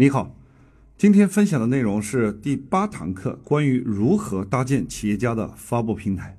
[0.00, 0.32] 你好，
[0.96, 6.38] 今天分享的内容是第八堂课，关于如何搭建企业家的发布平台。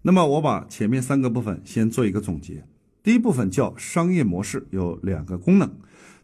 [0.00, 2.64] 那么我把前面三个部分先做一个总结。
[3.02, 5.70] 第一部分叫商业模式，有两个功能。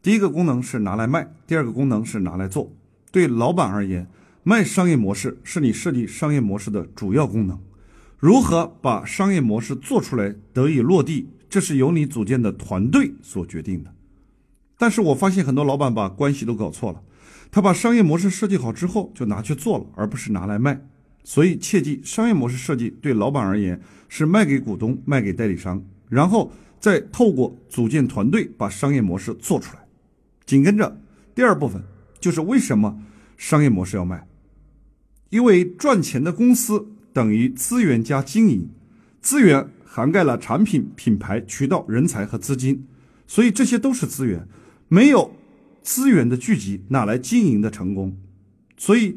[0.00, 2.72] 第一个功能是拿来卖，第二个功能是拿来做。
[3.10, 4.08] 对老板而言，
[4.42, 7.60] 卖商业模式是你设计商业模式的主要功能。
[8.16, 13.92] 如何把商业模式做出来得以落地，这是由你组建的团队所决定的。
[14.82, 17.00] 但是我发现很多老板把关系都搞错了，
[17.52, 20.84] 他把商业模式设计好之后就拿去做了，而不是拿来卖。
[21.22, 26.50] 所以切记，商业模式设计对老板而言是卖给股东、卖给代理商，然后
[26.80, 29.86] 再透过组建团队把商业模式做出来。
[30.46, 31.00] 紧跟着
[31.32, 31.80] 第二部分
[32.18, 32.98] 就是为什么
[33.36, 34.26] 商业模式要卖？
[35.30, 38.68] 因为赚钱的公司等于资源加经营，
[39.20, 42.84] 资源涵盖了产品、品牌、渠道、人才和资金，
[43.28, 44.48] 所以这些都是资源。
[44.92, 45.34] 没有
[45.80, 48.18] 资源的聚集，哪来经营的成功？
[48.76, 49.16] 所以，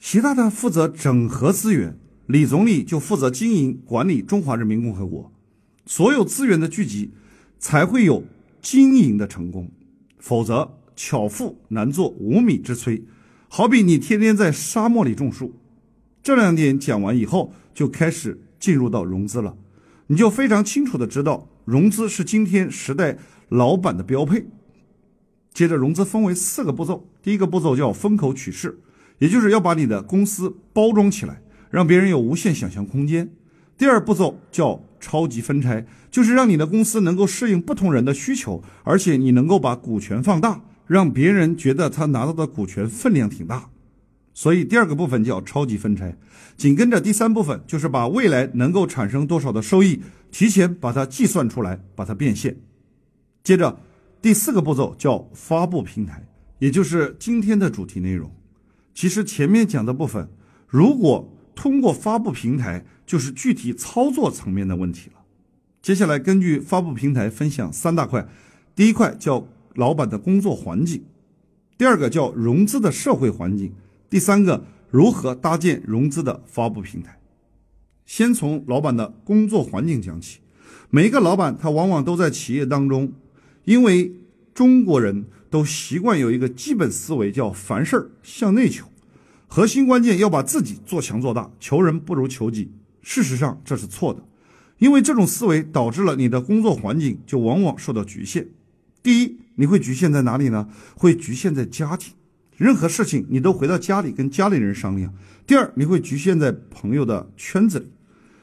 [0.00, 5.30] 习大大负责整合资源，李总理就负责经营管理中华人民共和国。
[5.84, 7.12] 所有资源的聚集，
[7.58, 8.24] 才会有
[8.62, 9.70] 经营的成功。
[10.18, 13.02] 否则，巧妇难做无米之炊。
[13.48, 15.52] 好比你天天在沙漠里种树。
[16.22, 19.58] 这两点讲完以后，就开始进入到融资了。
[20.06, 23.18] 你就非常清楚的知道，融资是今天时代
[23.50, 24.46] 老板的标配。
[25.56, 28.78] 接着融资分为四个步骤，第一个步骤叫风口取势，
[29.20, 31.40] 也就是要把你的公司包装起来，
[31.70, 33.30] 让别人有无限想象空间。
[33.78, 43.70] 第二步骤叫超级分拆，就是让你的公司能够适应不同人的需求，而且你能够把股权放大，让别人觉得他拿到的股权分量挺大。
[44.34, 46.18] 所以第二个部分叫超级分拆，
[46.58, 52.58] 紧跟着第三部分就是把未来能够产生多少的收益，提前把它计算出来，把它变现。
[53.42, 53.80] 接着。
[54.22, 56.26] 第四个步骤叫发布平台，
[56.58, 58.30] 也就是今天的主题内容。
[58.92, 60.28] 其实前面讲的部分，
[60.66, 65.20] 如果通过发布平台，就是具体操作层面的问题了。
[65.80, 68.26] 接下来根据发布平台分享三大块，
[68.74, 71.04] 第一块叫老板的工作环境，
[71.78, 73.72] 第二个叫融资的社会环境，
[74.10, 77.20] 第三个如何搭建融资的发布平台。
[78.04, 80.40] 先从老板的工作环境讲起，
[80.90, 83.12] 每一个老板他往往都在企业当中。
[83.66, 84.14] 因为
[84.54, 88.86] 中国人都习惯有一个基本思维，叫凡事向内求，
[89.48, 92.70] 核心关键要把自己做强做大，求人不如求己。
[93.02, 94.22] 事实上这是错的，
[94.78, 98.48] 因为这种思维导致了你的工作环境就往往受到局限。
[99.02, 100.68] 第一，你会局限在哪里呢？
[100.94, 102.14] 会局限在家庭，
[102.56, 105.12] 任何事情你都回到家里跟家里人商量。
[105.44, 107.90] 第二，你会局限在朋友的圈子里，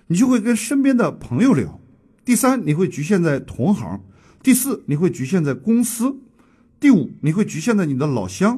[0.07, 1.79] 你就会跟身边的朋友聊。
[2.25, 4.03] 第三，你会局限在同行。
[4.43, 6.17] 第四，你会局限在公司；
[6.77, 8.57] 第五，你会局限在你的老乡；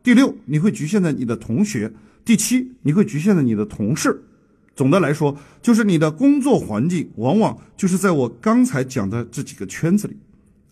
[0.00, 1.90] 第六，你会局限在你的同学；
[2.24, 4.22] 第七，你会局限在你的同事。
[4.76, 10.16] 总的来说，就是你的工作环境往往就是在我刚才讲的这几个圈子里。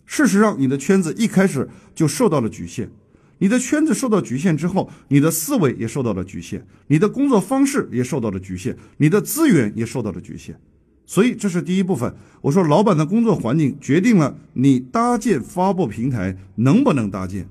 [0.05, 2.89] 事实上，你的圈子一开始就受到了局限。
[3.39, 10.57] 你的圈子受到局限之后，你的思维也受到了局限，你的工作方式也受到了局限，你的资源也受到了局限。
[11.05, 12.15] 所以这是第一部分。
[12.41, 17.47] 我说，老板的工作环境决定了你搭建发布平台能不能搭建，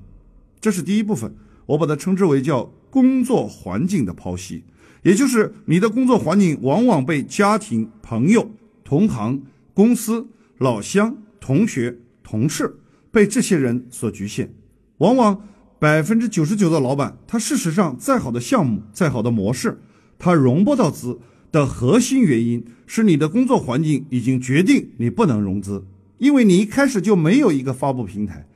[0.61, 1.35] 这是第一部分。
[1.65, 4.63] 我把它称之为叫工作环境的剖析，
[5.01, 8.51] 也就是你的工作环境往往被家庭、朋友、
[8.83, 9.41] 同行、
[9.73, 10.27] 公司、
[10.57, 12.77] 老乡、同学、同事
[13.11, 14.53] 被这些人所局限。
[14.97, 15.41] 往往
[15.79, 19.81] 百分之九十九的老板，他事实上再好的项目、再好的模式，
[20.19, 21.19] 他融不到资。
[21.53, 25.85] 的核心原因是你的工作环境已经决定你不能融资，
[26.17, 28.47] 因为你一开始就没有一个发布平台，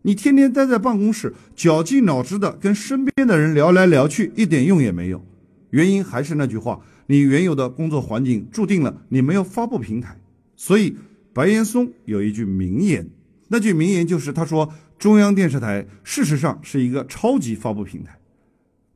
[0.00, 5.22] 你天天待在办公室，绞尽脑汁的跟身边的人聊来聊去，一点用也没有。
[5.68, 10.18] 原因还是那句话，你原有的工作环境注定了你没有发布平台。
[10.56, 10.96] 所以
[11.34, 13.06] 白岩松有一句名言，
[13.48, 18.18] 那句名言就是他说中央电视台事实上是一个超级发布平台。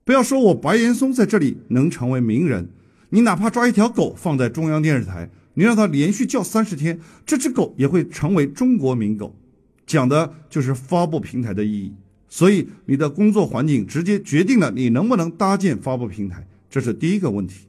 [0.02, 2.70] 不要说我白岩松在这里能成为名人。
[3.12, 9.36] 你哪怕抓一条狗放在中央电视台，你让它连续叫三十天，这只狗也会成为中国名狗。
[9.84, 11.92] 讲的就是发布平台的意义。
[12.28, 17.66] 所以你的工作环境直接决定了你能不能搭建发布平台，这是第一个问题。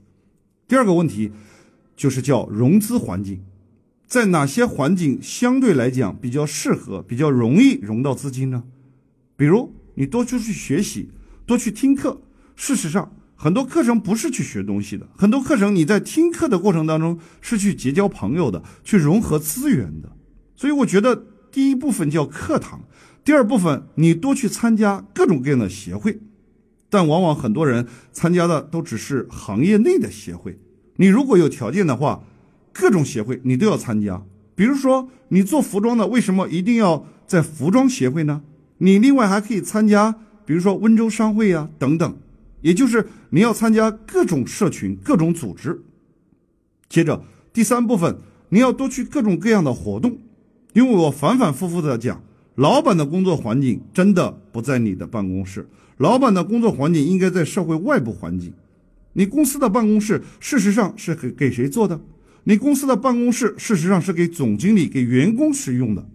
[0.68, 1.32] 第二个问题
[1.96, 3.42] 就是叫融资环境，
[4.06, 8.64] 在哪些环境相对来讲比较适合、比较容易融到资金呢？
[9.36, 11.10] 比如你多出去学习，
[11.48, 12.22] 多去听课。
[12.56, 13.12] 事实上。
[13.44, 20.12] 很多课程不是去学东西的，很多课程你在听课的过程当中是去结交朋友的，去融合资源的。
[20.56, 22.82] 所以我觉得第一部分叫课堂，
[23.26, 26.20] 第二部分，你多去参加各种各样的协会，
[26.88, 30.60] 但往往很多人参加的都只是行业内的协会。
[30.98, 32.22] 你如果有条件的话，
[32.72, 34.22] 各种协会你都要参加。
[34.54, 38.44] 比如说，你做服装的，为什么一定要在服装协会呢？
[38.78, 40.14] 你另外还可以参加，
[40.46, 42.16] 比如说温州商会呀等等。
[42.62, 45.82] 也就是你要参加各种社群、各种组织。
[46.88, 47.24] 接着
[47.54, 48.18] 第三部分，
[48.50, 50.18] 你要多去各种各样的活动，
[50.74, 52.24] 因为我反反复复的讲，
[52.56, 55.68] 老板的工作环境真的不在你的办公室，
[55.98, 58.54] 老板的工作环境应该在社会外部环境。
[59.14, 62.00] 你公司的办公室事实上是给给谁做的？
[62.44, 66.08] 你公司的办公室事实上是给总经理、给员工使用的。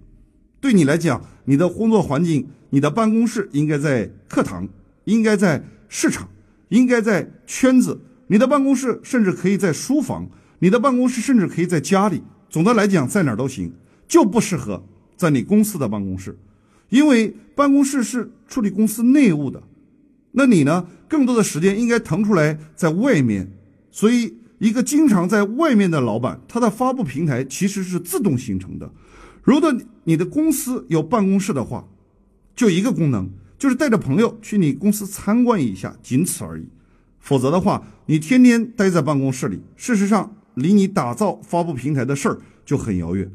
[0.61, 4.69] 对你来讲，你的工作环境、你的办公室应该在课堂，
[5.05, 6.29] 应该在市场，
[6.69, 8.01] 应该在圈子。
[8.29, 10.29] 你的办公室甚至可以在书房，
[10.59, 12.23] 你的办公室甚至可以在家里。
[12.49, 13.73] 总的来讲，在哪儿都行，
[14.09, 14.85] 就不适合
[15.17, 16.37] 在你公司的办公室，
[16.89, 19.63] 因为办公室是处理公司内务的。
[20.33, 20.87] 那你呢？
[21.09, 23.51] 更多的时间应该腾出来在外面。
[23.91, 28.91] 所以，一个经常在外面的老板，他的发布平台其实是自动形成的。
[29.43, 29.73] 如果
[30.05, 31.87] 你的公司有办公室的话，
[32.55, 36.67] 就一个功能，就是带着朋友去你公司参观一下，仅此而已。
[37.19, 43.31] 否则的话，你天天待在办公室里，事实上离你打造发布平台的事儿就很遥远。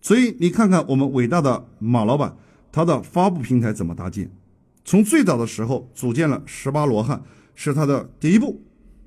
[0.00, 2.36] 所以，你看看我们伟大的马老板，
[2.70, 4.30] 他的发布平台怎么搭建？
[4.84, 7.22] 从最早的时候组建了十八罗汉，
[7.54, 8.62] 是他的第一步。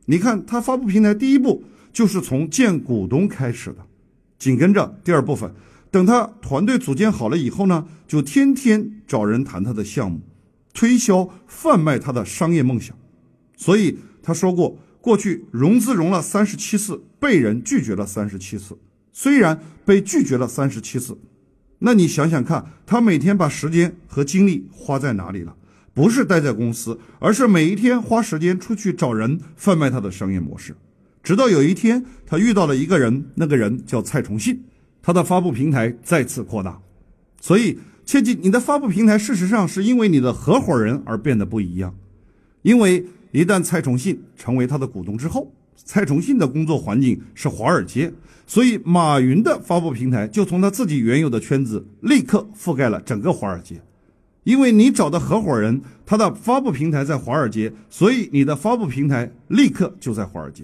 [0.05, 1.63] 你看他发布平台第一步
[1.93, 3.85] 就是从见股东开始的，
[4.39, 5.53] 紧跟着第二部分，
[5.91, 10.19] 等他团队组建好了以后呢，就天天找人谈他的项目，
[10.77, 12.95] 推销贩卖他的商业梦想。
[13.55, 18.77] 所以他说过，过去融资融了三十七次，被人拒绝了三十七次。
[19.11, 21.17] 虽然被拒绝了三十七次，
[21.79, 25.55] 那你想想看，他每天把时间和精力花在哪里了？
[25.95, 30.75] 不是待在公司，而是每一天花时间出去找人贩卖他的商业模式。
[31.23, 34.63] 直到有一天，他遇到了一个人，那个人叫蔡崇信，
[35.01, 36.79] 他的发布平台再次扩大。
[37.41, 41.93] 所以切记，你的发布平台事实上是因为你的合伙人而变得不一样。
[42.61, 48.13] 因为一旦蔡崇信成为他的股东之后，蔡崇信的工作环境是华尔街，
[48.45, 53.81] 所以马云的发布平台就从他自己原有的圈子立刻覆盖了整个华尔街。
[54.45, 60.63] 因为你找的合伙人，他的发布平台在华尔街，所以你的发布平台立刻就在华尔街。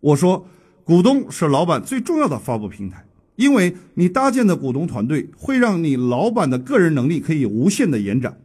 [0.00, 0.44] 我说，
[0.82, 3.04] 股东是老板最重要的发布平台，
[3.36, 8.38] 因为你搭建的股东团队会让你老板的个人能力可以无限的延展。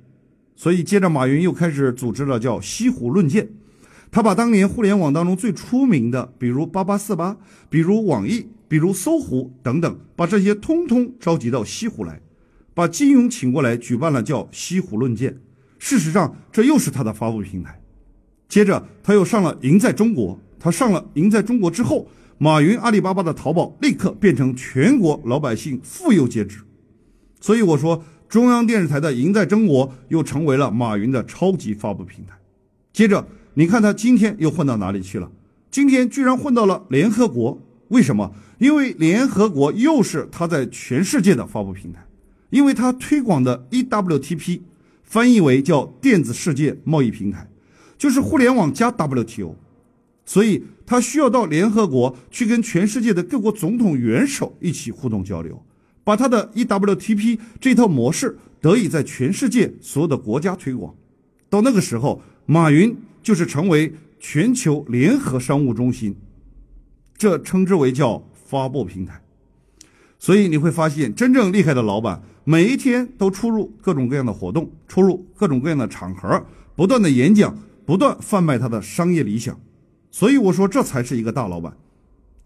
[0.55, 3.49] 所以，接着马云又开始组织了叫西湖论剑，
[4.09, 7.37] 他把当年互联网当中最出名的，比如八八四八，
[7.69, 12.19] 比如网易，比如搜狐等等，把这些通通召集到西湖来。
[12.73, 15.37] 把金庸请过来举办了叫西湖论剑，
[15.77, 17.79] 事实上这又是他的发布平台。
[18.47, 22.07] 接着他又上了赢在中国，他上了赢在中国之后，
[22.37, 26.59] 马云阿里巴巴的淘宝立刻变成全国老百姓妇幼皆知。
[27.39, 32.33] 所以我说中央电视台的赢在中国又成为了马云的超级发布平台。
[32.93, 35.31] 接着你看他今天又混到哪里去了？
[35.71, 38.33] 今天居然混到了联合国，为什么？
[38.59, 42.05] 因为联合国又是他在全世界的发布平台。
[42.49, 44.61] 因为他推广的 eWTP
[45.03, 47.49] 翻译为叫电子世界贸易平台，
[47.97, 49.55] 就是互联网加 WTO，
[50.27, 55.65] 所以他需要到联合国去跟全世界的各国总统元首一起互动交流，
[56.03, 60.93] 把他的 eWTP 这套模式得以在全世界所有的国家推广。
[61.49, 66.13] 到那个时候，马云就是成为全球联合商务中心，
[67.17, 69.21] 这称之为叫发布平台。
[70.19, 72.21] 所以你会发现，真正厉害的老板。
[72.43, 79.59] 每一天都出入各种各样的活动，出入各种各样的场合，不断的演讲，不断贩卖他的商业理想。
[80.17, 81.77] 所以我说，这才是一个大老板。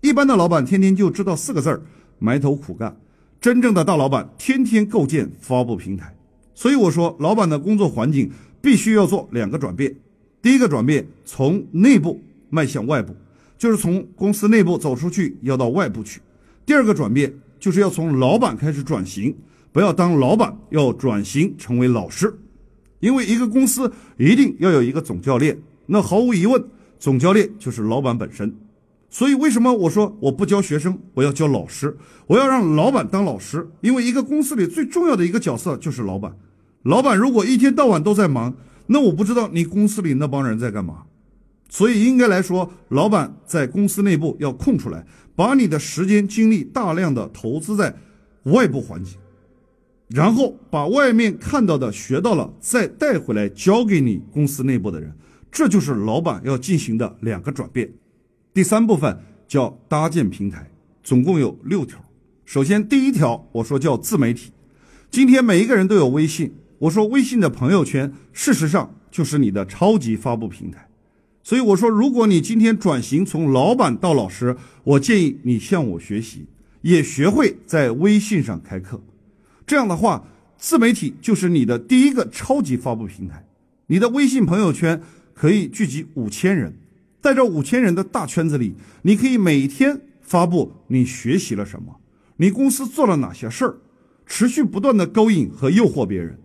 [0.02, 1.82] 一般的老板天天就知道四个字儿：
[2.20, 2.98] 埋头苦干。
[3.40, 6.14] 真正的大老板天天构建发布平台。
[6.54, 8.30] 所以我说，老板的工作环境
[8.62, 9.96] 必须要做两个转变。
[10.42, 13.16] 第一个转变，从内部迈向外部，
[13.58, 16.20] 就是从公司内部走出去，要到外部去。
[16.66, 19.34] 第二个转变，就是要从老板开始转型。
[19.72, 22.38] 不要当老板，要转型成为老师，
[23.00, 25.58] 因为一个公司一定要有一个总教练。
[25.86, 26.62] 那毫无疑问，
[27.02, 28.56] 总教练就是老板本身。
[29.10, 31.98] 所以为什么我说我不教学生，我要教老师？
[32.28, 36.34] 我要让老板当老师，因为一个公司里最重要的一个角色就是老板。
[36.84, 38.56] 老板如果一天到晚都在忙，
[38.86, 41.04] 那我不知道你公司里那帮人在干嘛。
[41.68, 45.06] 所以应该来说，老板在公司内部要空出来，
[45.36, 47.96] 把你的时间精力大量的投资在
[48.44, 49.18] 外部环境。
[50.08, 55.14] 然后把外面看到的学到了，再带回来教给你公司内部的人，
[55.52, 57.92] 这就是老板要进行的两个转变。
[58.54, 60.72] 第三部分叫搭建平台，
[61.04, 62.04] 总共有六条。
[62.46, 64.52] 首先，第一条我说叫自媒体。
[65.10, 70.88] 今天每一个人都有微信，我说微信的朋友圈，事实上就是你的超级发布平台。
[71.44, 76.46] 所以我说，如果你今天转型从老板到老师，我建议你向我学习，
[76.82, 79.02] 也学会在微信上开课。
[79.66, 80.26] 这样的话，
[80.58, 83.46] 自媒体就是你的第一个超级发布平台。
[83.88, 85.02] 你的微信朋友圈
[85.34, 86.78] 可以聚集五千人，
[87.22, 92.00] 在这五千人的大圈子里，你可以每天发布你学习了什么，
[92.38, 93.78] 你公司做了哪些事儿，
[94.26, 96.40] 持续不断的勾引和诱惑别人。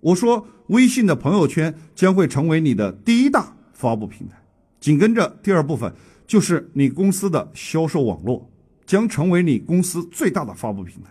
[0.00, 3.54] 我说，微信的朋友圈将会成为你的第一大。
[3.72, 4.34] 发布平台，
[4.80, 5.92] 紧跟着第二部分
[6.26, 8.50] 就是你公司的销售网络，
[8.86, 11.10] 将成为你公司最大的发布平台。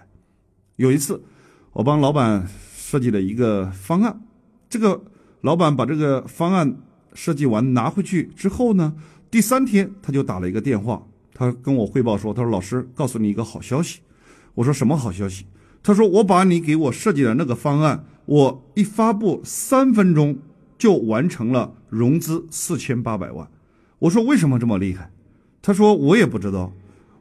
[0.77, 1.23] 有一次，
[1.73, 4.19] 我帮老板设计了一个方案，
[4.67, 4.99] 这个
[5.41, 6.75] 老板把这个方案
[7.15, 8.93] 设计完拿回去之后呢，
[9.31, 11.01] 第三天他就打了一个电话，
[11.33, 14.01] 他跟我汇报说：“他说老师，告诉你一个好消息。”
[14.53, 15.45] 我说：“什么好消息？”
[15.81, 20.37] 他说：“我把你给我设计的那个方案，我一发布三分钟。”
[20.77, 23.47] 就完成了融资四千八百万，
[23.97, 25.09] 我说为什么这么厉害？
[25.61, 26.73] 他说我也不知道，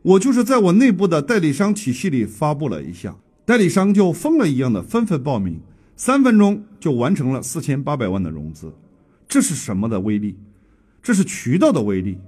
[0.03, 5.61] 我就是在我内部的代理商体系里发布了一下，代理商就疯了一样的纷纷报名，
[5.95, 8.75] 三分钟就完成了四千八百万的融资，
[9.29, 10.39] 这是什么的威力？
[11.03, 12.19] 这是渠道的威力。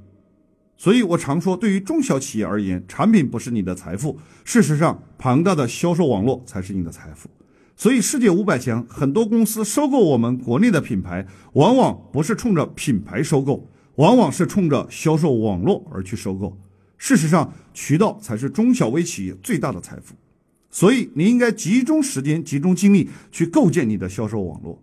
[0.76, 7.30] 所以我常说，对于中小企业而言，产品不是你的财富，事实上，庞大的销售网络才是你的财富。
[7.74, 16.58] 所以，世界五百强很多公司收购我们国内的品牌，往往不是冲着品牌收购，往往是冲着销售网络而去收购。
[16.98, 20.14] 事实上，渠道才是中小微企业最大的财富。
[20.70, 24.82] 所以，你应该集中时间、集中精力去构建你的销售网络。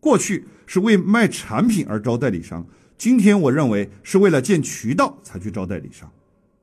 [0.00, 2.66] 过去是为卖产品而招代理商，
[2.96, 6.10] 今天我认为是为了建渠道才去招代理商。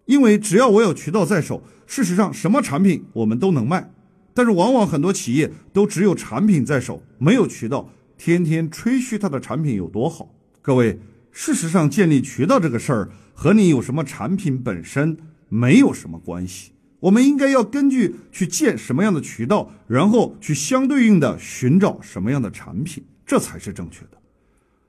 [0.05, 3.91] 因为只要我有渠道在手，事实上什么产品我们都能卖。
[4.33, 10.29] 但是往往很多企业都只有产品在手，没有渠道，天天吹嘘他的产品有多好。
[10.61, 10.99] 各位，
[11.31, 15.17] 事实上建立渠道这个事儿和你有什么产品本身
[15.49, 16.71] 没有什么关系。
[16.99, 24.17] 我们应该要根据去建什么样的渠道，然后去相对应的寻找什么样的产品，这才是正确的。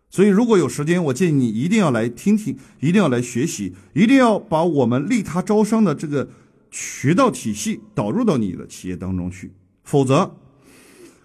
[0.09, 6.31] 所以，如果有时间，我建议你一定要来听听，一定要来学习，一定要把我们利他招商的这个。
[6.71, 9.51] 渠道体系导入到你的企业当中去，
[9.85, 10.37] 否则，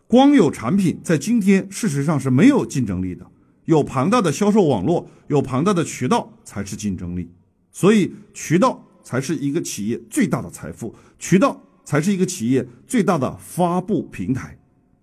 [0.08, 3.28] 光有产品在今天事实上是没有竞争力的。
[3.66, 7.30] 有庞大的销售网络，有庞大的渠道才是竞争力。
[7.74, 14.58] 所以，渠道才是一个企业最大的财富，渠道才是一个企业最大的发布平台。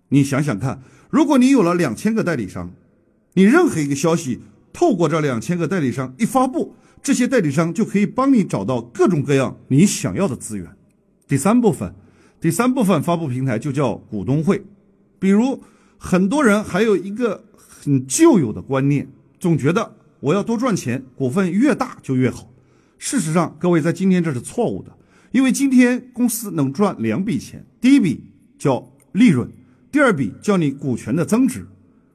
[0.09, 2.71] 你想想看，如果你有了两千个代理商，
[3.33, 4.39] 你任何一个消息
[4.73, 6.73] 透过这两千个代理商一发布。
[7.03, 10.67] 这些代理商就可以帮你找到各种各样你想要的资源。
[11.27, 11.93] 第三部分，
[12.39, 14.63] 第三部分发布平台就叫股东会。
[15.19, 15.63] 比如
[15.97, 22.47] 很多人还有一个很旧有的观念，总觉得我要多赚钱，股份越大就越好。
[22.99, 24.95] 事实上，各位在今天这是错误的，
[25.31, 28.23] 因为今天公司能赚两笔钱，第一笔
[28.59, 29.51] 叫利润，
[29.91, 31.67] 第二笔叫你股权的增值。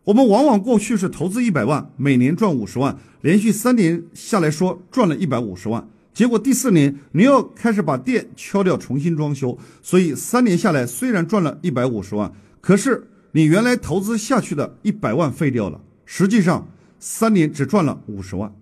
[0.05, 16.67] 我们往往过去是投资一百万，每年赚五十万，连续三年下来说赚了一百五十万，结果第四年你要开始把店敲掉，重新装修，所以三年下来虽然赚了一百五十万，可是你原来投资下去的一百万废掉了，实际上
[16.99, 18.55] 三年只赚了五十万。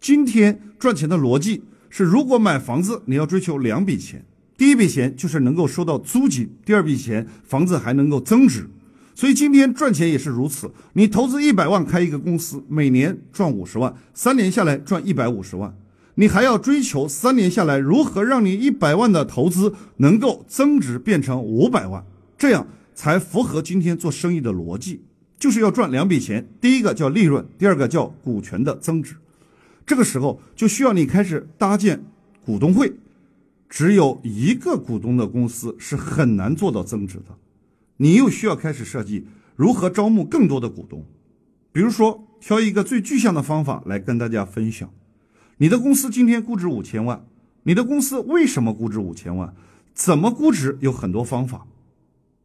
[0.00, 4.24] 今天赚钱的逻辑是，如果买房子，你要追求两笔钱，
[4.56, 8.68] 第一笔钱就是能够收到租金，第二笔钱房子还能够增值。
[9.14, 15.74] 所以今天赚钱也是如此，你投资一百万开一个公司，每年赚五十万，三年下来赚一百五十万，
[16.14, 22.04] 你还要追求三年下来如何让你一百万的投资能够增值变成五百万，
[22.38, 25.02] 这样才符合今天做生意的逻辑，
[25.38, 29.16] 就是要赚两笔钱，第一个叫利润，第二个叫股权的增值。
[29.84, 32.02] 这个时候就需要你开始搭建
[32.46, 32.92] 股东会，
[33.72, 37.38] 只有一个股东的公司是很难做到增值的。
[37.96, 39.26] 你又需要开始设计
[39.56, 41.06] 如何招募更多的股东，
[41.72, 44.90] 比如说挑一个最具象的方法来跟大家分享。
[45.56, 47.24] 你的公司今天估值五千万，
[47.62, 49.54] 你的公司为什么估值五千万？
[49.94, 50.76] 怎么估值？
[50.82, 51.66] 有很多方法。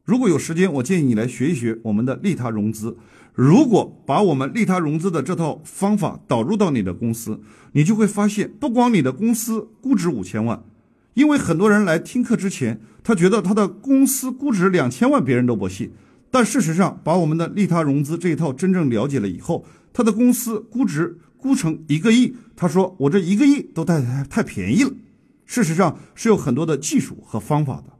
[0.05, 2.95] 如果有时间，我建议你来学一学我们的利他融资。
[3.33, 7.41] 如果把我们利他融资的这套方法导入到你的公司，
[7.73, 10.63] 你就会发现，不光你的公司估值五千万，
[11.17, 12.79] 因为很多人来听课之前。
[13.03, 15.91] 他觉得他的公司估值两千万，别人都不信。
[16.29, 24.91] 但事实上，把我们的利他融资这一套真正了解了以后，他的公司估值估成一个亿，他说我这一个亿都太太太便宜了。
[25.45, 27.93] 事实上是有很多的技术和方法的，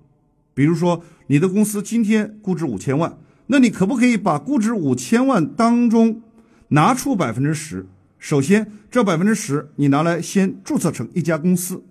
[0.54, 6.22] 比如说你的公司今天估值五千万，那你可不可以把估值五千万当中
[6.68, 7.88] 拿出百分之十？
[8.20, 11.82] 首先，这百分之十你拿来先注册成一家公司，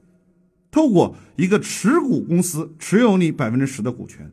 [0.76, 4.30] 透过一个持股公司持有你百分之十的股权，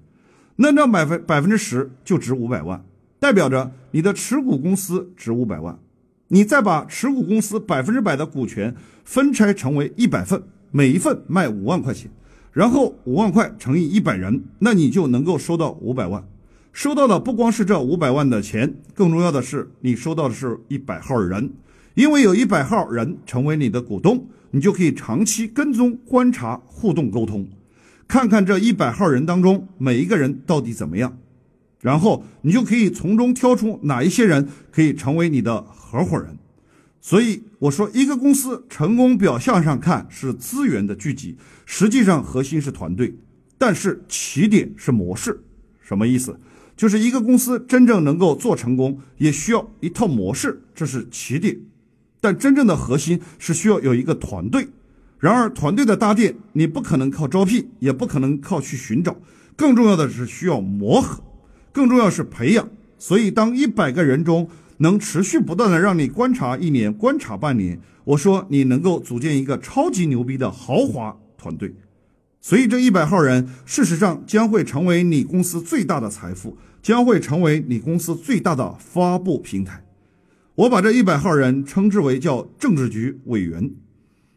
[0.58, 2.84] 那这百分百分之十就值五百万，
[3.18, 5.80] 代表着你的持股公司值五百万。
[6.28, 10.44] 你再把持股公司百分之百的股权分拆成为一百份。
[10.70, 12.12] 每一份卖五万块钱，
[12.52, 16.28] 然后五万块乘以一百人，那你就能够收到五百万。
[16.74, 21.54] 收到的不光是这五百万的钱，更重要的是你收到的是一百号人，
[21.94, 27.48] 因为有一百号人成为你的股东，你就可以长期跟踪、观察、互动、沟通，
[28.08, 31.18] 看看这一百号人当中每一个人到底怎么样，
[31.82, 36.38] 然后你就可以从中挑出哪一些人可以成为你的合伙人。
[37.02, 43.16] 所以我说，一个公司成功表象上看是资源的聚集，实际上核心是团队，
[43.58, 45.44] 但是起点是模式。
[45.82, 46.40] 什么意思？
[46.78, 51.60] 就是一个公司真正能够做成功，也需要一套模式，这是起点。
[52.24, 54.70] 但真正的核心是需要有一个团队。
[55.20, 59.18] 然而，团队的搭建你不可能靠招聘，也不可能靠去寻找，
[59.58, 61.22] 更重要的是需要磨合，
[61.74, 62.70] 更重要是培养。
[62.98, 71.76] 所以，当一百个人中，能持续不断的让你观察一年、观察半年，我说你能够组建一个超级牛逼的豪华团队，
[72.40, 79.83] 所以这一百号人事实上将会成为你公司最大的财富，将会成为你公司最大的发布平台。
[80.56, 83.72] 我把这一百号人称之为叫政治局委员，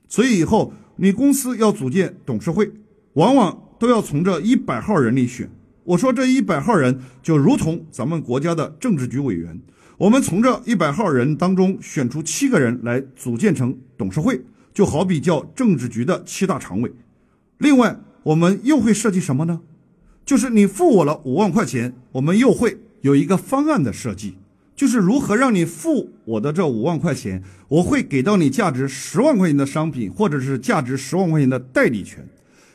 [0.08, 2.72] 所以以后你公司要组建董事会，
[3.12, 5.50] 往往都要从这一百号人里选。
[5.84, 9.60] 我说这一百号人就如同咱们国家的政治局委员。
[9.98, 16.92] 我们从这一百号人当中选出七个人来组建成董事会，就好比叫政治局的七大常委。
[17.58, 19.60] 另外，我们又会设计什么呢？
[20.24, 24.34] 就是你付我了五万块钱，我们又会有一个方案的设计，
[24.76, 32.28] 就是如何让你付我的这五万块钱，我会给到你价值十万块钱的商品，或者是价值十万块钱的代理权，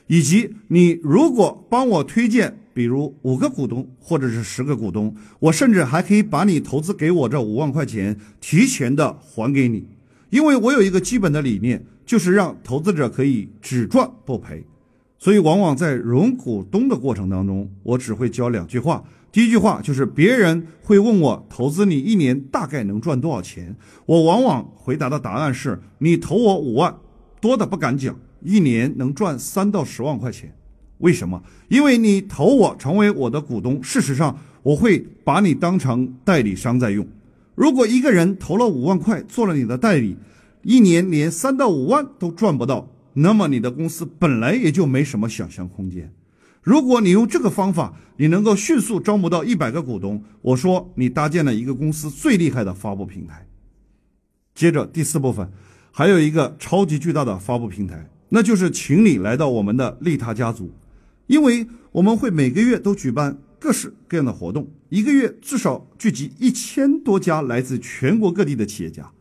[0.08, 2.58] 以及你如果帮我推荐。
[2.74, 9.86] 比如五个股东或者是十个股东，我甚至还可以把你投资给我这五万块钱提前的还给你，
[10.30, 14.64] 因为我有一个基本的理念，就是让投资者可以只赚不赔。
[15.20, 19.04] 所以往往在融股东的过程当中，我只会教两句话。
[19.32, 26.94] 第一句话就是别人会问我投资你一年大概能赚多少钱，我往往回答的答案是你投我五万，
[27.40, 30.54] 多的不敢讲，一年能赚三到十万块钱。
[30.98, 31.42] 为什么？
[31.70, 37.08] 因为你投我成为我的股东，事实上我会把你当成代理商在用。
[37.56, 40.18] 如果一个人投了五万块做了你的代理，
[40.64, 46.12] 一年连三到五万都赚不到，那么你的公司本来也就没什么想象空间。
[46.62, 53.48] 如果你用这个方法，你能够迅速招募到一百个股东，我说你搭建了一个公司最厉害的发布平台。
[54.54, 55.52] 接着第四部分，
[55.92, 60.72] 还有一个超级巨大的发布平台，那就是请你来到我们的利他家族。
[61.26, 69.12] 因为我们会每个月都举办各式各样的活动，一个月至少聚集一千多家来自全国各地的企业家。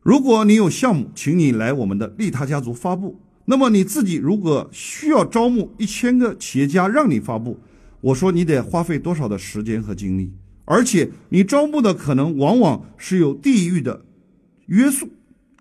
[0.00, 3.20] 如果你有项目，请你来我们的利他家族发布。
[3.44, 7.58] 那么你自己如果需要招募一千个企业家让你发布，
[8.00, 10.32] 我说你得花费多少的时间和精力，
[10.64, 14.04] 而且你招募的可能往往是有地域的
[14.66, 15.08] 约束。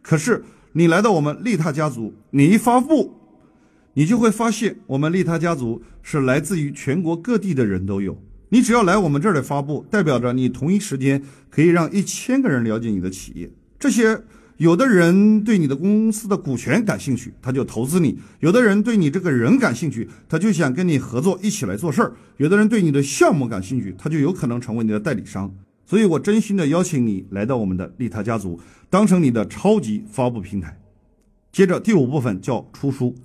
[0.02, 3.16] 可是你来到我们利他家族，你一发布。
[3.94, 8.18] 你就会发现，我们利他家族是来自于全国各地的人都有。
[8.48, 13.52] 你只要来我们这儿来发布，代表着你同一时间可以让一千个人了解你的企业。
[13.78, 14.24] 这些
[14.62, 25.52] 有的人对你的公司的股权感兴趣，他就投资你；有的人对你这个人感兴趣，他就想跟你合作一起来做事儿；有的人对你的项目感兴趣，他就有可能成为你的代理商。
[25.84, 30.80] 所以我真心的邀请你来到我们的利他家族，当成你的超级发布平台。
[31.52, 33.16] 接着第五部分叫出书。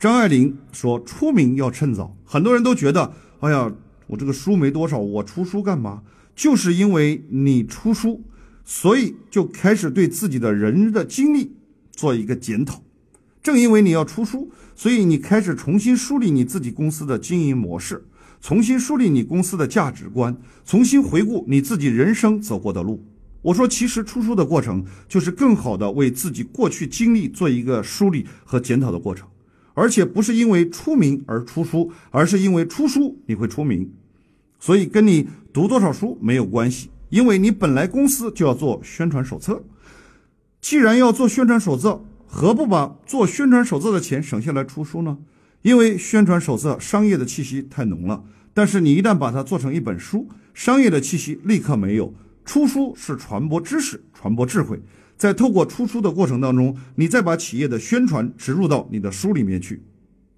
[0.00, 3.72] 张爱玲说：“出名要趁早。”很多人都觉得：“哎呀，
[4.08, 6.02] 我这个书没多少，我出书干嘛？”
[6.34, 8.20] 就是因为你出书，
[8.64, 11.52] 所以就开始对自己的人的经历
[11.90, 12.82] 做一个检讨。
[13.42, 18.04] 正因为你要出书，所以你开始重新梳理你自己公司的经营模式，
[18.40, 23.04] 重新梳理你公司的价值观，重新回顾你自己人生走过的路。
[23.42, 29.26] 我说，其实出书的过程就是更好的为自己过去经历做一个梳理和检讨的过程。
[29.74, 33.90] 而且不是因为出名而出书，而是因为出书你会出名。
[34.60, 39.62] 所以跟你读多少书没有关系，因为你本来公司就要做宣传手册。
[40.62, 45.18] 既然要做宣传手册，何不把做宣传手册的钱省下来出书呢？
[45.60, 52.14] 因为宣传手册商业的气息太浓了，但是你一旦把它做成一本书，商业的气息立刻没有。
[52.46, 54.80] 出书是传播知识、传播智慧，
[55.18, 59.82] 在透过出书的过程当中，你再把企业的宣传植入到你的书里面去。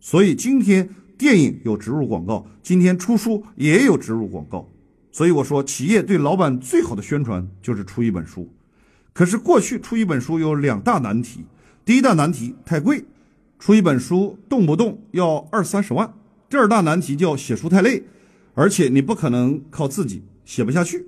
[0.00, 4.68] 所以今天电影有植入广告，今天出书也有植入广告。
[5.14, 8.52] 所以我说，企业对老板最好的宣传就是出一本书。
[9.12, 11.44] 可是过去出一本书有两大难题，
[11.84, 13.04] 第一大难题太贵，
[13.60, 16.08] 出一本书动不动要二三十万；
[16.50, 18.02] 第二大难题叫写书太累，
[18.54, 21.06] 而且你不可能靠自己写不下去。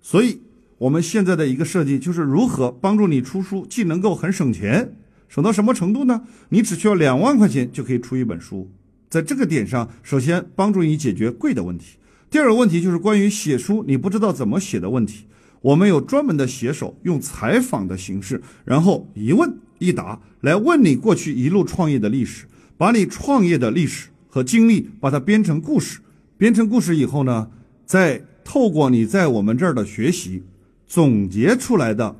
[0.00, 0.40] 所以，
[0.78, 4.96] 我们现在的一个设计就是如何帮助你出书，既能够很省钱，
[5.28, 6.24] 省到什么程度呢？
[6.48, 8.68] 你只需要两万块钱就可以出一本书。
[9.08, 11.98] 在这个点上，首先帮助你解决贵的问题。
[12.34, 15.26] 第二个问题就是关于写书你不知道怎么写的问题。
[15.60, 26.00] 我们有专门的写手，用采访的形式，然后一问一答来问你过去一路创业的历史，把你创业的历史和经历把它编成故事。
[26.36, 27.48] 编成故事以后呢，
[27.86, 28.24] 再。
[28.42, 30.42] 透过你在我们这儿的学习，
[30.88, 32.16] 总结出来的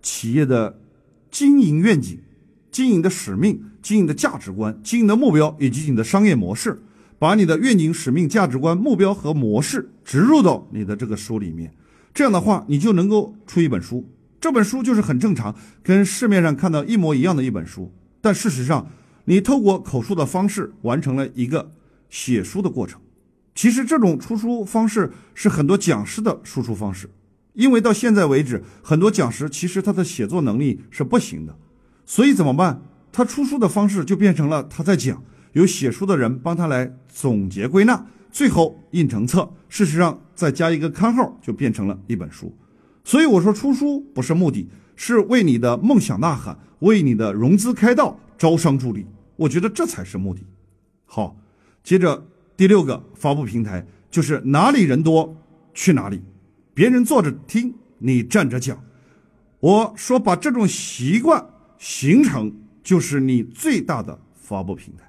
[0.00, 0.80] 企业的
[1.30, 2.18] 经营愿景、
[2.72, 6.82] 经营的使命、经营的价值观、经营的目标以及你的商业模式，
[7.18, 11.74] 把你的愿景、使命、价值观、目标和模式植入到你的这个书里面。
[12.14, 14.08] 这样的话，你就能够出一本书。
[14.40, 17.92] 这本书就是很正常，跟市面上看到一模一样的一本书。
[18.20, 18.88] 但事实上，
[19.24, 21.72] 你透过口述的方式完成了一个
[22.08, 23.00] 写书的过程。
[23.54, 27.10] 其实这种出书方式是很多讲师的输出方式，
[27.54, 31.56] 因为到现在为止，很多讲师其实他的写作能力是不行的，
[32.06, 32.80] 所以怎么办？
[33.10, 35.20] 他出书的方式就变成了他在讲，
[35.52, 39.48] 有写书的人帮他来总结归纳，最后印成册。
[39.68, 42.54] 事实上，再加一个刊号，就变成了一本书。
[43.04, 49.06] 所以我说，出书不是目的，是为你的梦想呐喊，为你的融资开道，招商助力。
[49.36, 50.42] 我觉得这才是目的。
[51.04, 51.36] 好，
[51.82, 52.26] 接着。
[52.56, 55.36] 第六个发布平台就是哪里人多
[55.74, 56.20] 去哪里，
[56.74, 58.82] 别人坐着听，你站着讲。
[59.60, 61.46] 我说把这种习惯
[61.78, 65.07] 形成，就是你最大的发布平台。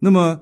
[0.00, 0.40] 那么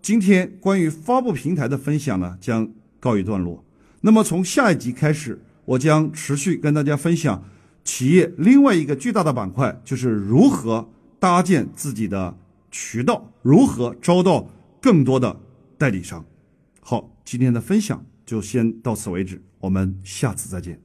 [0.00, 3.64] 今天关于发布平台的分享呢，将告一段落。
[4.00, 7.44] 那么从下一集开始，我将持续跟大家分享
[7.84, 12.36] 企业另外一个巨大的板块，就是如何搭建自己的
[12.70, 14.48] 渠道，如何招到
[14.80, 15.40] 更多的。
[15.78, 16.24] 代理商，
[16.80, 20.80] 好，今天的分享就先到此为止，我们下次再见。